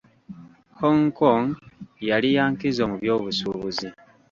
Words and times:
Hong 0.79 1.03
Kong 1.19 1.45
yali 2.09 2.29
ya 2.35 2.43
nkizo 2.51 2.83
mu 2.89 2.95
byobusuubuzi. 3.01 3.87